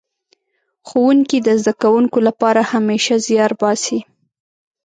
ښوونکي 0.87 1.37
د 1.47 1.47
زده 1.61 1.73
کوونکو 1.81 2.17
لپاره 2.27 2.61
همېشه 2.73 3.15
زيار 3.27 3.51
باسي. 3.61 3.99